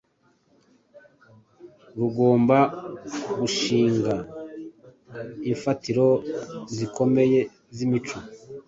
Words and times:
rugomba 1.97 2.57
gushinga 3.39 4.15
imfatiro 5.51 6.05
zikomeye 6.75 7.39
z’imico. 7.75 8.17